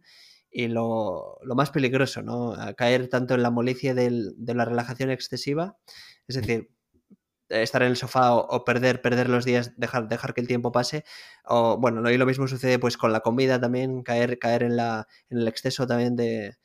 [0.56, 2.54] y lo, más peligroso, ¿no?
[2.76, 5.76] caer tanto en la molicia de la relajación excesiva,
[6.28, 6.70] es decir,
[7.48, 11.04] estar en el sofá o, perder, perder los días, dejar, dejar que el tiempo pase,
[11.44, 15.08] o bueno, y lo mismo sucede pues con la comida también, caer, caer en, la,
[15.28, 16.56] en el exceso también de,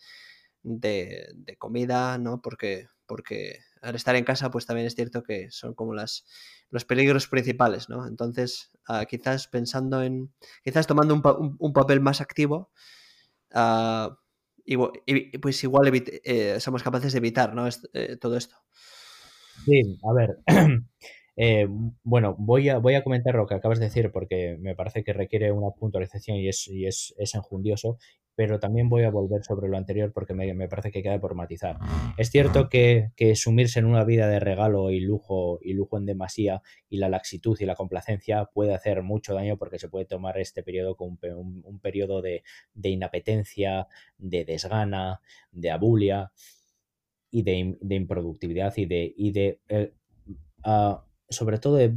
[0.61, 2.43] de, comida, ¿no?
[2.43, 6.25] Porque, porque al estar en casa, pues también es cierto que son como las,
[6.69, 8.05] los peligros principales, ¿no?
[8.05, 10.31] Entonces, ah, quizás pensando en,
[10.63, 11.15] quizás tomando
[11.59, 12.71] un papel más activo,
[14.65, 15.91] y, pues igual
[16.23, 17.67] eh, somos capaces de evitar ¿no?
[17.93, 18.55] Eh, todo esto.
[19.65, 20.37] Sí, a ver,
[21.41, 21.67] Eh,
[22.03, 25.13] bueno, voy a, voy a comentar lo que acabas de decir porque me parece que
[25.13, 27.97] requiere una puntualización y es, y es, es enjundioso,
[28.39, 31.77] pero también voy a volver sobre lo anterior porque me, parece que queda por matizar.
[32.15, 36.61] Es cierto que, sumirse en una vida de regalo y lujo y lujo en demasía
[36.89, 40.63] y la laxitud y la complacencia puede hacer mucho daño porque se puede tomar este
[40.63, 42.43] periodo como un, periodo de,
[42.81, 45.19] inapetencia, de desgana,
[45.51, 46.31] de abulia
[47.29, 49.91] y de, improductividad y de, y de eh,
[50.63, 51.93] ah, sobre todo de,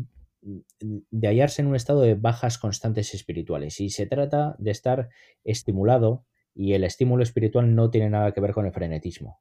[1.22, 3.80] hallarse en un estado de bajas constantes espirituales.
[3.80, 5.08] Y se trata de estar
[5.44, 9.40] estimulado y el estímulo espiritual no tiene nada que ver con el frenetismo.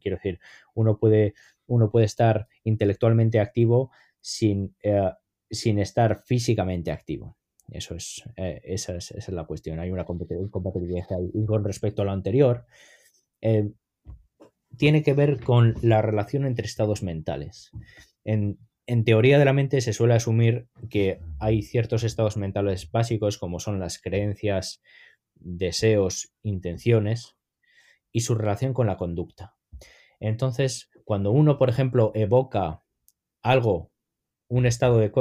[0.00, 0.40] Quiero decir,
[0.74, 1.34] uno puede,
[1.66, 5.10] uno puede estar intelectualmente activo sin, eh,
[5.50, 7.36] sin estar físicamente activo.
[7.70, 9.78] Eso es, eh, esa, es, la cuestión.
[9.78, 11.06] Hay una compatibilidad
[11.46, 12.64] con respecto a lo anterior,
[13.40, 13.70] eh,
[14.76, 17.70] tiene que ver con la relación entre estados mentales.
[18.24, 23.36] En, en teoría de la mente se suele asumir que hay ciertos estados mentales básicos
[23.36, 24.80] como son las creencias,
[25.40, 27.36] deseos, intenciones
[28.12, 29.54] y su relación con la conducta.
[30.20, 32.82] Entonces, cuando uno, por ejemplo, evoca
[33.42, 33.90] algo,
[34.48, 35.12] un estado de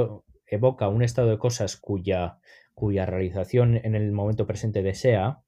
[0.48, 2.40] evoca un estado de cosas cuya,
[2.74, 5.44] cuya realización en el momento presente desea,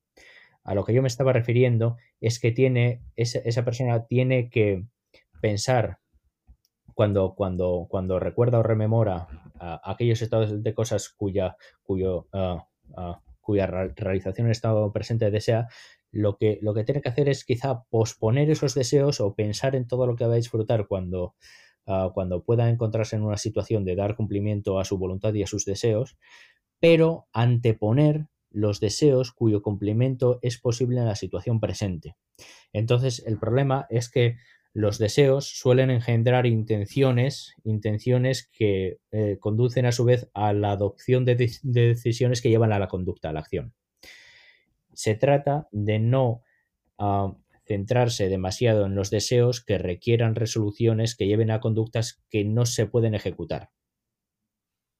[0.64, 4.86] a lo que yo me estaba refiriendo es que tiene, esa persona tiene que
[5.42, 6.00] pensar
[6.94, 9.28] cuando, cuando, cuando recuerda o rememora
[9.60, 15.70] aquellos estados de cosas cuya, cuyo, ah, ah, cuya realización estado presente desea,
[16.12, 19.88] lo que, lo que tiene que hacer es quizá posponer esos deseos o pensar en
[19.88, 21.34] todo lo que va a disfrutar cuando,
[21.88, 25.48] ah, cuando pueda encontrarse en una situación de dar cumplimiento a su voluntad y a
[25.48, 26.16] sus deseos,
[26.80, 32.18] pero anteponer los deseos cuyo cumplimiento es posible en la situación presente.
[32.72, 34.36] Entonces, el problema es que
[34.74, 41.26] los deseos suelen engendrar intenciones, intenciones que eh, conducen a su vez a la adopción
[41.26, 43.74] de, decisiones que llevan a la conducta, a la acción.
[44.94, 46.44] Se trata de no
[46.98, 52.66] ah, centrarse demasiado en los deseos que requieran resoluciones que lleven a conductas que no
[52.66, 53.70] se pueden ejecutar.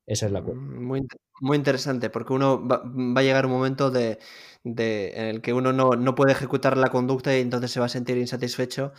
[0.10, 1.08] Esa es la mm, Muy,
[1.40, 2.82] muy interesante, porque uno va,
[3.16, 4.18] a llegar un momento de,
[4.64, 7.90] en el que uno no, no, puede ejecutar la conducta y entonces se va a
[7.90, 8.94] sentir insatisfecho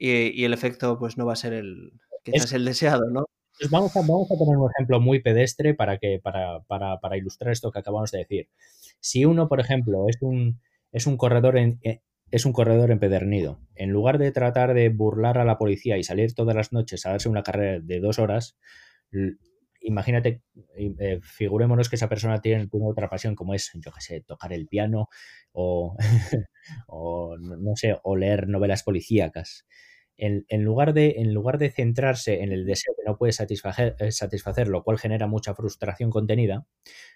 [0.00, 1.92] y, el efecto pues no va a ser el
[2.24, 3.26] quizás el deseado, ¿no?
[3.58, 7.18] Pues vamos a, vamos a poner un ejemplo muy pedestre para, que, para, para, para,
[7.18, 8.48] ilustrar esto que acabamos de decir.
[9.00, 10.60] Si uno, por ejemplo, es un,
[10.92, 13.60] es un corredor en, eh, es un corredor empedernido.
[13.74, 17.10] En lugar de tratar de burlar a la policía y salir todas las noches a
[17.10, 18.56] darse una carrera de dos horas,
[19.82, 20.42] imagínate,
[20.76, 24.68] eh, figurémonos que esa persona tiene, otra pasión como es, yo qué sé, tocar el
[24.68, 25.08] piano
[25.52, 25.96] o,
[26.86, 29.66] o no sé, o leer novelas policíacas
[30.20, 34.12] en, lugar de, en lugar de centrarse en el deseo que no puede satisfacer, eh,
[34.12, 36.66] satisfacer, lo cual genera mucha frustración contenida,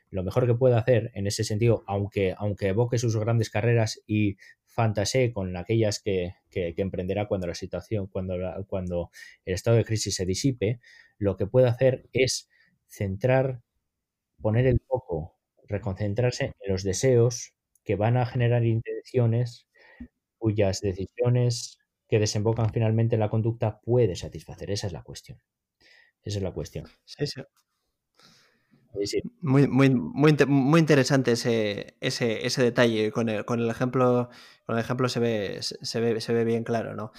[0.08, 4.36] lo mejor que puede hacer en ese sentido, aunque, aunque evoque sus grandes carreras y
[4.64, 8.36] fantasee con aquellas que, emprenderá cuando la situación, cuando,
[8.68, 9.10] cuando
[9.44, 10.80] el estado de crisis se disipe,
[11.18, 12.48] lo que puede hacer es
[12.88, 13.60] centrar,
[14.40, 15.36] poner el foco,
[15.68, 17.52] reconcentrarse en los deseos
[17.84, 19.68] que van a generar intenciones
[20.38, 21.78] cuyas decisiones
[22.14, 24.70] que desembocan finalmente en la conducta puede satisfacer.
[24.70, 25.40] Esa es la cuestión.
[26.22, 26.86] Esa es la cuestión.
[27.04, 27.42] Sí, sí.
[29.40, 33.10] Muy, muy, muy, interesante ese, ese, ese detalle.
[33.10, 34.28] Con el, con el, ejemplo,
[34.64, 37.10] con el ejemplo se ve, se, ve, se ve bien claro, ¿no?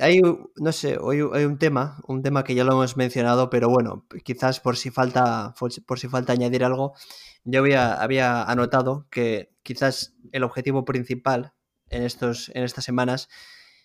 [0.00, 3.68] hay, no sé, hay, hay un tema, un tema que ya lo hemos mencionado, pero
[3.68, 6.94] bueno, quizás por si falta, por si falta añadir algo,
[7.42, 11.52] yo había, había anotado que quizás el objetivo principal
[11.92, 13.28] en, estos, en estas semanas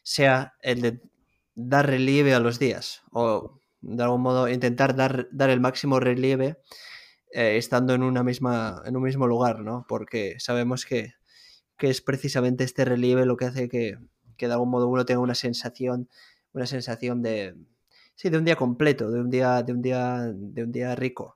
[0.03, 1.01] sea el de
[1.55, 6.57] dar relieve a los días o de algún modo intentar dar, dar el máximo relieve
[7.31, 9.85] eh, estando en, una misma, en un mismo lugar, ¿no?
[9.87, 11.13] Porque sabemos que,
[11.77, 13.97] que es precisamente este relieve lo que hace que,
[14.37, 16.09] que, de algún modo uno tenga una sensación,
[16.53, 17.55] una sensación de,
[18.15, 21.35] sí, de un día completo, de un día, de un día, de un día rico.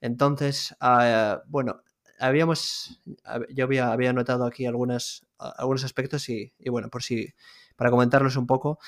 [0.00, 1.82] Entonces, uh, bueno,
[2.18, 3.00] habíamos,
[3.50, 7.32] yo había, había notado aquí algunas, algunos aspectos y, bueno, por si,
[7.76, 8.78] para comentarlos un poco,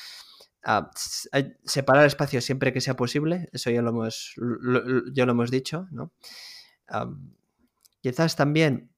[0.67, 0.87] uh,
[1.64, 5.88] separar espacios siempre que sea posible, eso ya lo hemos, lo, ya lo hemos dicho,
[5.91, 6.12] ¿no?
[6.91, 7.35] Um,
[8.01, 8.91] quizás también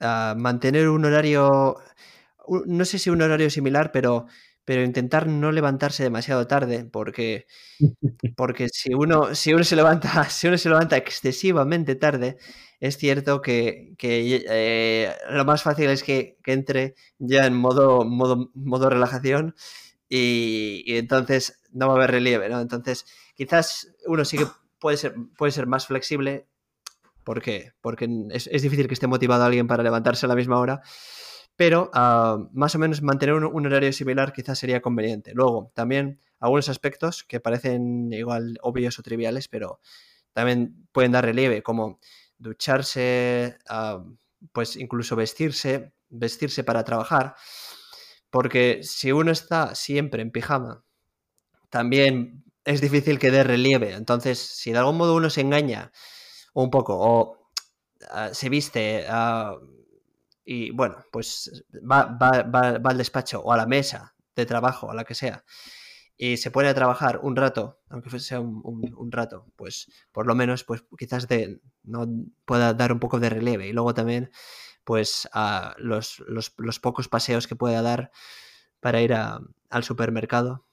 [0.00, 1.76] uh, mantener un horario,
[2.66, 4.26] no sé si un horario similar, pero,
[4.64, 7.46] pero intentar no levantarse demasiado tarde, porque,
[8.36, 12.36] porque si, uno, si, uno se levanta, si uno se levanta excesivamente tarde,
[12.80, 18.04] es cierto que, que eh, lo más fácil es que, que, entre ya en modo,
[18.04, 19.54] modo, modo relajación
[20.08, 22.60] y, y, entonces no va a haber relieve, ¿no?
[22.60, 24.46] Entonces, quizás uno sí que
[24.78, 26.46] puede ser, puede ser más flexible.
[27.24, 27.72] ¿Por qué?
[27.80, 30.82] Porque es, es difícil que esté motivado alguien para levantarse a la misma hora
[31.60, 35.32] pero uh, más o menos mantener un, horario similar quizás sería conveniente.
[35.34, 39.78] Luego, también algunos aspectos que parecen igual obvios o triviales, pero
[40.32, 42.00] también pueden dar relieve, como
[42.38, 44.16] ducharse, uh,
[44.52, 47.34] pues incluso vestirse, vestirse para trabajar,
[48.30, 50.82] porque si uno está siempre en pijama,
[51.68, 53.92] también es difícil que dé relieve.
[53.92, 55.92] Entonces, si de algún modo uno se engaña
[56.54, 57.50] un poco o
[58.00, 59.04] uh, se viste
[60.52, 64.90] y bueno, pues va, va, va, va, al despacho o a la mesa de trabajo,
[64.90, 65.44] a la que sea,
[66.16, 70.64] y se pone a trabajar un rato, aunque sea un, rato, pues por lo menos,
[70.64, 72.08] pues quizás de, no
[72.46, 73.68] pueda dar un poco de relieve.
[73.68, 74.32] Y luego también,
[74.82, 75.28] pues
[75.78, 78.10] los, los, pocos paseos que pueda dar
[78.80, 80.66] para ir al supermercado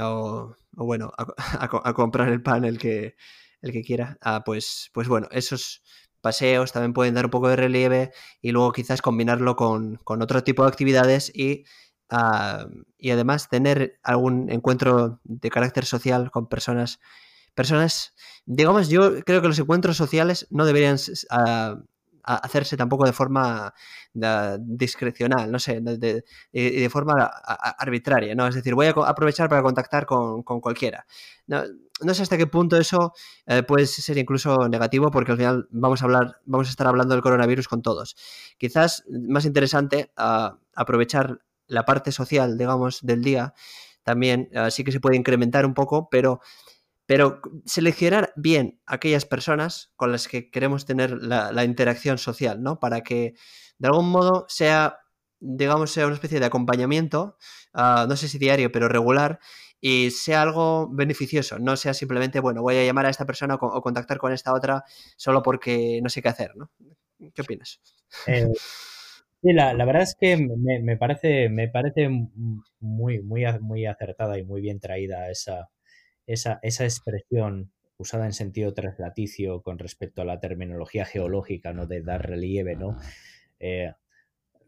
[0.00, 1.26] o, o bueno, a,
[1.58, 3.16] a, a, comprar el pan el que,
[3.62, 5.82] el que quiera, ah, pues, pues bueno, esos
[6.20, 10.42] paseos también pueden dar un poco de relieve y luego quizás combinarlo con, con otro
[10.44, 11.64] tipo de actividades y,
[12.10, 17.00] uh, y, además tener algún encuentro de carácter social con personas.
[17.54, 18.14] Personas,
[18.46, 20.96] digamos, yo creo que los encuentros sociales no deberían
[22.36, 23.72] hacerse tampoco de forma
[24.60, 27.30] discrecional, no sé, de, de, forma
[27.78, 28.46] arbitraria, ¿no?
[28.46, 31.06] Es decir, voy a aprovechar para contactar con, cualquiera.
[31.46, 31.62] No,
[32.02, 33.12] no, sé hasta qué punto eso
[33.46, 37.14] eh, puede ser incluso negativo, porque al final vamos a hablar, vamos a estar hablando
[37.14, 38.16] del coronavirus con todos.
[38.58, 43.54] Quizás más interesante uh, aprovechar la parte social, digamos, del día,
[44.02, 46.40] también uh, sí que se puede incrementar un poco, pero
[47.08, 52.80] pero seleccionar bien aquellas personas con las que queremos tener la, la, interacción social, ¿no?
[52.80, 53.32] Para que
[53.78, 54.98] de algún modo sea,
[55.40, 57.38] digamos, sea una especie de acompañamiento,
[57.72, 59.38] uh, no sé si diario, pero regular,
[59.80, 63.66] y sea algo beneficioso, no sea simplemente, bueno, voy a llamar a esta persona o,
[63.66, 64.84] o contactar con esta otra
[65.16, 66.70] solo porque no sé qué hacer, ¿no?
[67.34, 67.80] ¿Qué opinas?
[68.26, 68.48] Eh,
[69.42, 72.10] sí, la, la, verdad es que me, me, parece, me parece
[72.80, 75.70] muy, muy, muy acertada y muy bien traída esa,
[76.28, 81.86] esa, esa expresión usada en sentido traslaticio con respecto a la terminología geológica, ¿no?
[81.86, 82.96] De dar relieve, ¿no?
[83.58, 83.92] Eh,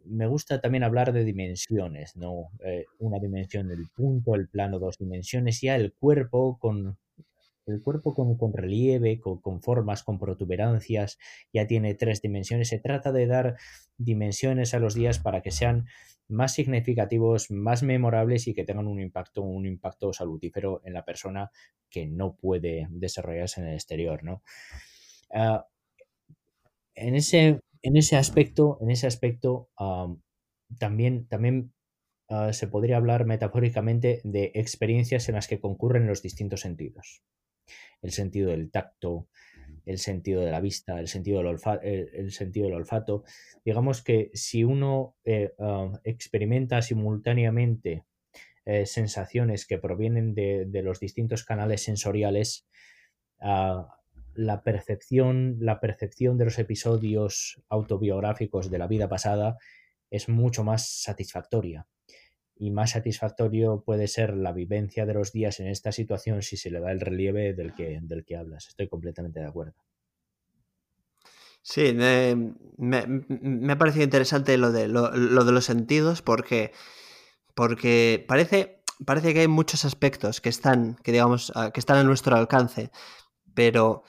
[0.04, 2.48] me gusta también hablar de dimensiones, ¿no?
[2.64, 6.98] Eh, una dimensión del punto, el plano, dos dimensiones, ya el cuerpo con
[7.66, 11.18] el cuerpo con, con relieve, con, con, formas, con protuberancias,
[11.52, 12.68] ya tiene tres dimensiones.
[12.68, 13.58] Se trata de dar
[13.96, 15.86] dimensiones a los días para que sean
[16.30, 21.50] más significativos, más memorables y que tengan un impacto, un impacto salutífero en la persona
[21.88, 24.42] que no puede desarrollarse en el exterior, ¿no?
[25.30, 25.60] Uh,
[26.94, 29.70] en, ese, en ese aspecto, en ese aspecto
[30.78, 31.72] también, también
[32.28, 37.22] uh, se podría hablar metafóricamente de experiencias en las que concurren los distintos sentidos.
[38.02, 39.28] El sentido del tacto,
[39.90, 43.24] el sentido de la vista, el sentido del olfato, el, sentido del olfato.
[43.64, 48.04] Digamos que si uno eh, uh, experimenta simultáneamente
[48.64, 52.68] eh, sensaciones que provienen de, los distintos canales sensoriales,
[53.40, 53.84] uh,
[54.34, 59.58] la percepción, la percepción de los episodios autobiográficos de la vida pasada
[60.08, 61.88] es mucho más satisfactoria
[62.60, 66.70] y más satisfactorio puede ser la vivencia de los días en esta situación si se
[66.70, 68.68] le da el relieve del que, del que hablas.
[68.68, 69.72] Estoy completamente de acuerdo.
[71.62, 76.72] Sí, me, me, ha parecido interesante lo de, lo, de los sentidos porque,
[77.54, 82.36] porque parece, parece que hay muchos aspectos que están, que digamos, que están a nuestro
[82.36, 82.90] alcance,
[83.54, 84.04] pero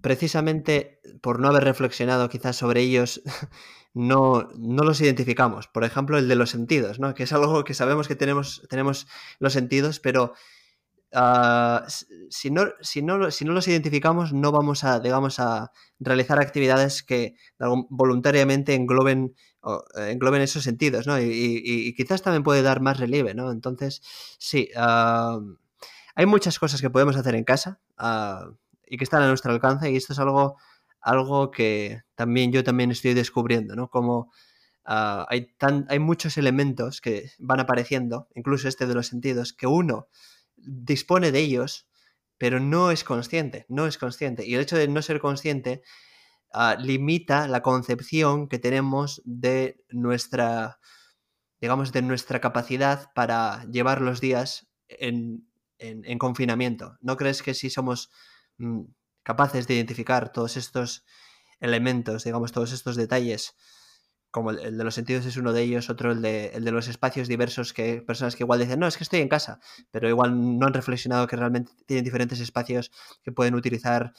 [0.00, 3.20] precisamente por no haber reflexionado quizás sobre ellos,
[3.96, 5.68] no, no, los identificamos.
[5.68, 7.14] Por ejemplo, el de los sentidos, ¿no?
[7.14, 9.06] que es algo que sabemos que tenemos, tenemos
[9.38, 10.34] los sentidos, pero
[11.14, 11.80] uh,
[12.28, 17.02] si, no, si, no, si, no, los identificamos, no vamos a, digamos, a realizar actividades
[17.02, 17.36] que
[17.88, 19.34] voluntariamente engloben,
[19.96, 21.18] engloben esos sentidos, ¿no?
[21.18, 23.50] Y, quizás también puede dar más relieve, ¿no?
[23.50, 24.02] Entonces,
[24.38, 27.80] sí, hay muchas cosas que podemos hacer en casa.
[27.98, 28.54] Uh,
[28.86, 30.56] y que están a nuestro alcance y esto es algo,
[31.06, 33.88] algo que también yo también estoy descubriendo, ¿no?
[33.88, 34.32] Como
[34.86, 35.54] uh, hay,
[35.88, 40.08] hay muchos elementos que van apareciendo, incluso este de los sentidos, que uno
[40.56, 41.86] dispone de ellos,
[42.38, 44.44] pero no es consciente, no es consciente.
[44.44, 45.82] Y el hecho de no ser consciente
[46.52, 50.80] uh, limita la concepción que tenemos de nuestra,
[51.60, 55.46] digamos, de nuestra capacidad para llevar los días en,
[55.78, 56.96] en, en confinamiento.
[57.00, 58.10] ¿No crees que si somos
[58.58, 58.82] Mm,
[59.26, 61.04] capaces de identificar todos estos
[61.58, 63.56] elementos, digamos, todos estos detalles,
[64.30, 66.86] como el, de los sentidos es uno de ellos, otro el de, el de, los
[66.86, 69.58] espacios diversos, que personas que igual dicen, no, es que estoy en casa,
[69.90, 72.92] pero igual no han reflexionado que realmente tienen diferentes espacios
[73.24, 74.12] que pueden utilizar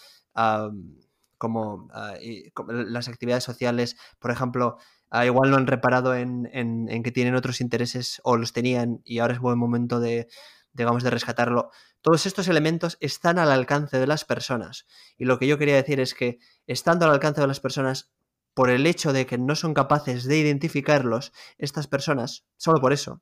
[1.37, 4.75] como, uh, las actividades sociales, por ejemplo,
[5.13, 8.99] uh, igual no han reparado en, en, en, que tienen otros intereses o los tenían
[9.05, 10.27] y ahora es buen momento de,
[10.73, 11.71] digamos, de rescatarlo.
[12.07, 14.87] Todos estos elementos están al alcance de las personas.
[15.17, 18.13] Y lo que yo quería decir es que, estando al alcance de las personas,
[18.53, 23.21] por el hecho de que no son capaces de identificarlos, estas personas, solo por eso,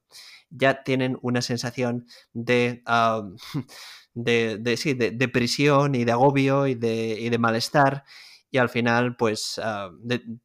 [0.51, 2.83] ya tienen una sensación de,
[4.13, 8.03] de, de, sí, de, de, prisión y de agobio y de, y de malestar.
[8.51, 9.97] Y al final, pues, uh,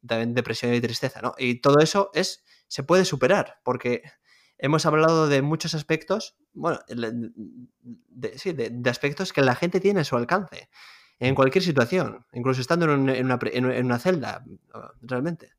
[0.07, 1.35] también depresión y tristeza, ¿no?
[1.37, 4.01] Y todo eso es, se puede superar, porque
[4.61, 10.01] hemos hablado de muchos aspectos, bueno, de, sí, de, de, aspectos que la gente tiene
[10.01, 10.69] a su alcance,
[11.19, 14.45] en cualquier situación, incluso estando en, un, en, una, en una, celda,
[15.01, 15.49] realmente.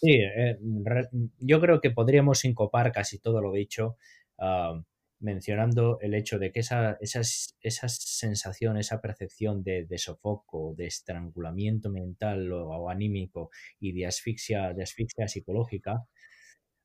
[0.00, 3.96] Sí, eh, re, yo creo que podríamos sincopar casi todo lo dicho.
[4.38, 4.82] Uh,
[5.18, 7.22] mencionando el hecho de que esa, esa,
[7.60, 14.06] esa sensación, esa percepción de, de, sofoco, de estrangulamiento mental o, o, anímico y de
[14.06, 16.06] asfixia, de asfixia psicológica,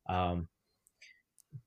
[0.08, 0.48] um,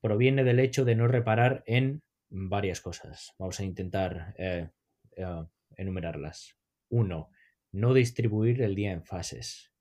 [0.01, 3.33] proviene del hecho de no reparar en varias cosas.
[3.37, 4.69] Vamos a intentar eh,
[5.15, 5.45] eh,
[5.77, 6.57] enumerarlas.
[6.89, 7.29] Uno,
[7.71, 9.71] no distribuir el día en fases.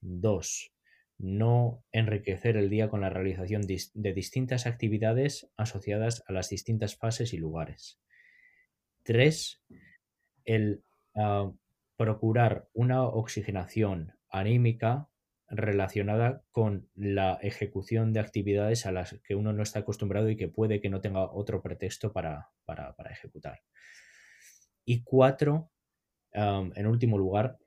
[0.00, 0.72] Dos,
[1.18, 7.34] no enriquecer el día con la realización de distintas actividades asociadas a las distintas fases
[7.34, 8.00] y lugares.
[9.02, 9.62] Tres,
[10.44, 10.82] el
[11.14, 11.54] uh,
[11.96, 15.09] procurar una oxigenación anímica
[15.50, 20.48] relacionada con la ejecución de actividades a las que uno no está acostumbrado y que
[20.48, 23.60] puede que no tenga otro pretexto para, para, para ejecutar.
[24.84, 25.70] Y cuatro,
[26.32, 27.58] en último lugar,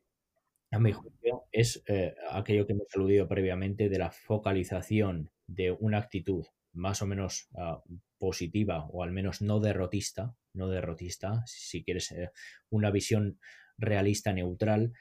[0.71, 5.99] a mi juicio, es eh, aquello que hemos aludido previamente de la focalización de una
[5.99, 7.79] actitud más o menos uh,
[8.17, 12.31] positiva o al menos no derrotista, no derrotista, si quieres eh,
[12.69, 13.39] una visión
[13.77, 14.93] realista neutral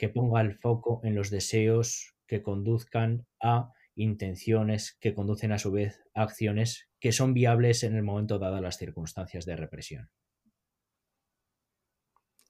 [0.00, 5.72] que ponga el foco en los deseos que conduzcan a intenciones que conducen a su
[5.72, 10.08] vez a acciones que son viables en el momento dadas las circunstancias de represión.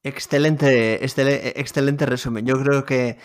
[0.05, 2.47] Excelente, excelente, excelente resumen.
[2.47, 3.19] Yo creo que,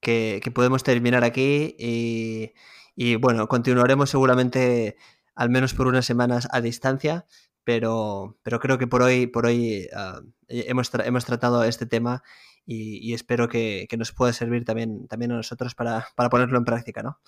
[0.00, 2.54] que, podemos terminar aquí y,
[2.96, 4.96] y, bueno, continuaremos seguramente
[5.36, 7.26] al menos por unas semanas a distancia,
[7.62, 12.24] pero, pero creo que por hoy, por hoy uh, hemos, hemos tratado este tema
[12.70, 16.58] y, y espero que, que, nos pueda servir también, también a nosotros para, para ponerlo
[16.58, 17.18] en práctica, ¿no?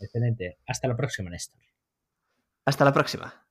[0.00, 0.58] Excelente.
[0.66, 1.60] Hasta la próxima, Néstor.
[2.64, 3.46] Hasta la próxima.